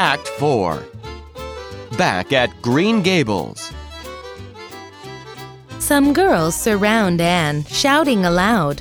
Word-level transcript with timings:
Act 0.00 0.28
4 0.28 0.80
Back 1.98 2.32
at 2.32 2.62
Green 2.62 3.02
Gables. 3.02 3.72
Some 5.80 6.12
girls 6.12 6.54
surround 6.54 7.20
Anne, 7.20 7.64
shouting 7.64 8.24
aloud. 8.24 8.80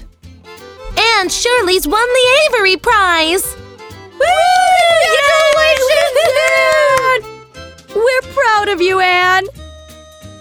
Anne 0.95 1.29
Shirley's 1.29 1.87
won 1.87 2.07
the 2.07 2.37
Avery 2.45 2.77
Prize! 2.77 3.55
Woo! 4.19 4.27
Congratulations, 5.15 6.19
Anne! 6.53 7.21
We're 7.95 8.33
proud 8.35 8.69
of 8.69 8.79
you, 8.79 8.99
Anne. 8.99 9.47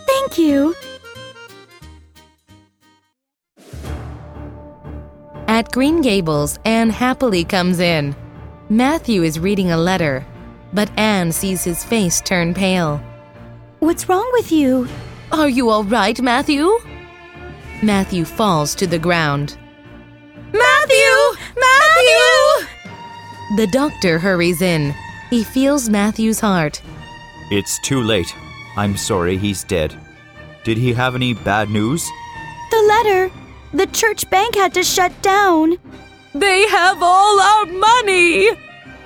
Thank 0.07 0.37
you. 0.37 0.75
At 5.49 5.73
Green 5.73 6.03
Gables, 6.03 6.59
Anne 6.67 6.91
happily 6.91 7.45
comes 7.45 7.81
in. 7.81 8.15
Matthew 8.69 9.23
is 9.23 9.39
reading 9.39 9.71
a 9.71 9.79
letter, 9.79 10.27
but 10.73 10.91
Anne 10.97 11.33
sees 11.33 11.65
his 11.65 11.85
face 11.85 12.21
turn 12.21 12.55
pale. 12.55 13.01
What's 13.81 14.09
wrong 14.09 14.29
with 14.33 14.51
you? 14.51 14.89
Are 15.33 15.49
you 15.49 15.71
all 15.71 15.85
right, 15.85 16.21
Matthew? 16.21 16.71
Matthew 17.83 18.25
falls 18.25 18.75
to 18.77 18.87
the 18.87 18.99
ground. 18.99 19.57
Matthew! 20.53 21.39
Matthew! 21.59 22.67
The 23.57 23.69
doctor 23.71 24.19
hurries 24.19 24.63
in. 24.63 24.95
He 25.31 25.45
feels 25.45 25.89
Matthew's 25.89 26.41
heart. 26.41 26.81
It's 27.51 27.79
too 27.81 28.03
late. 28.03 28.35
I'm 28.77 28.97
sorry 28.97 29.37
he's 29.37 29.65
dead. 29.65 29.95
Did 30.65 30.79
he 30.79 30.93
have 30.95 31.15
any 31.15 31.35
bad 31.35 31.71
news? 31.71 32.05
The 32.71 32.83
letter. 32.89 33.31
The 33.73 33.87
church 33.87 34.29
bank 34.31 34.55
had 34.55 34.75
to 34.75 34.83
shut 34.83 35.13
down. 35.23 35.77
They 36.35 36.67
have 36.69 37.03
all 37.03 37.41
our 37.41 37.67
money! 37.67 38.51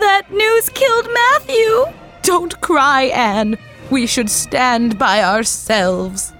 That 0.00 0.30
news 0.30 0.68
killed 0.70 1.08
Matthew. 1.12 1.84
Don't 2.22 2.60
cry, 2.60 3.04
Anne. 3.04 3.58
We 3.90 4.06
should 4.06 4.30
stand 4.30 4.98
by 4.98 5.22
ourselves. 5.22 6.32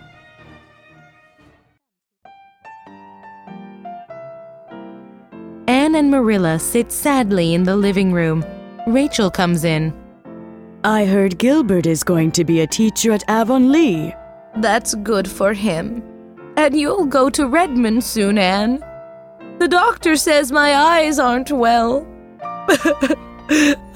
Anne 5.69 5.95
and 5.95 6.11
Marilla 6.11 6.59
sit 6.59 6.91
sadly 6.91 7.55
in 7.55 7.65
the 7.65 7.77
living 7.77 8.13
room. 8.13 8.45
Rachel 8.87 9.31
comes 9.31 9.65
in. 9.65 9.93
I 10.83 11.05
heard 11.05 11.39
Gilbert 11.39 11.87
is 11.87 12.03
going 12.03 12.33
to 12.33 12.45
be 12.45 12.61
a 12.61 12.67
teacher 12.67 13.13
at 13.13 13.29
Avonlea. 13.29 14.17
That's 14.57 14.95
good 14.95 15.31
for 15.31 15.53
him. 15.53 16.03
And 16.57 16.79
you'll 16.79 17.07
go 17.07 17.29
to 17.31 17.47
Redmond 17.47 18.03
soon, 18.03 18.39
Anne. 18.39 18.83
The 19.59 19.69
doctor 19.69 20.17
says 20.17 20.51
my 20.51 20.75
eyes 20.75 21.19
aren't 21.19 21.51
well. 21.51 22.07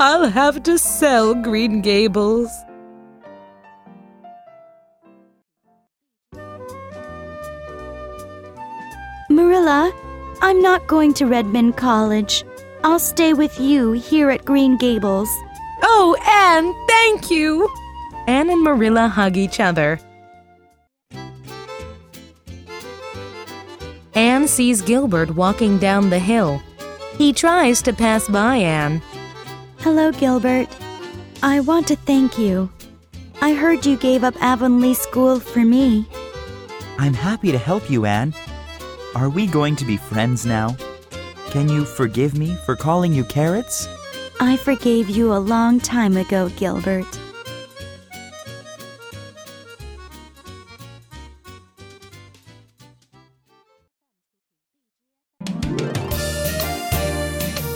I'll 0.01 0.29
have 0.29 0.65
to 0.65 0.77
sell 0.79 1.33
Green 1.33 1.81
Gables. 1.81 2.51
Marilla, 9.31 9.93
I'm 10.43 10.61
not 10.61 10.89
going 10.89 11.15
to 11.15 11.27
Redmond 11.27 11.77
College. 11.77 12.45
I'll 12.83 12.99
stay 12.99 13.33
with 13.33 13.61
you 13.61 13.93
here 13.93 14.29
at 14.31 14.45
Green 14.45 14.77
Gables. 14.77 15.29
Oh, 15.85 16.17
Anne, 16.27 16.75
thank 16.89 17.31
you. 17.31 17.69
Anne 18.27 18.51
and 18.51 18.63
Marilla 18.63 19.07
hug 19.07 19.37
each 19.37 19.61
other. 19.61 20.01
Anne 24.15 24.49
sees 24.49 24.83
Gilbert 24.83 25.37
walking 25.37 25.79
down 25.79 26.11
the 26.11 26.19
hill. 26.19 26.61
He 27.19 27.33
tries 27.33 27.83
to 27.83 27.93
pass 27.93 28.27
by 28.29 28.57
Anne. 28.57 29.01
Hello, 29.85 30.11
Gilbert. 30.13 30.69
I 31.43 31.61
want 31.61 31.87
to 31.89 31.97
thank 31.97 32.39
you. 32.39 32.71
I 33.43 33.53
heard 33.53 33.85
you 33.85 33.99
gave 33.99 34.25
up 34.25 34.35
Avonlea 34.43 34.95
School 34.95 35.39
for 35.39 35.59
me. 35.59 36.09
I'm 36.99 37.13
happy 37.13 37.53
to 37.53 37.59
help 37.59 37.91
you, 37.91 38.07
Anne. 38.07 38.33
Are 39.15 39.29
we 39.29 39.47
going 39.47 39.77
to 39.77 39.85
be 39.85 39.99
friends 39.99 40.47
now? 40.47 40.75
Can 41.51 41.69
you 41.69 41.85
forgive 41.85 42.35
me 42.35 42.55
for 42.65 42.75
calling 42.75 43.13
you 43.13 43.25
carrots? 43.25 43.87
I 44.41 44.57
forgave 44.57 45.11
you 45.11 45.35
a 45.35 45.37
long 45.37 45.79
time 45.81 46.17
ago, 46.17 46.49
Gilbert. 46.57 47.05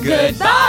Goodbye! 0.02 0.67